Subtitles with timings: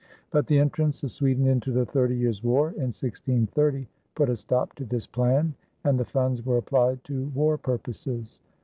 [0.31, 4.73] But the entrance of Sweden into the Thirty Years' War in 1630 put a stop
[4.77, 8.39] to this plan, and the funds were applied to war purposes.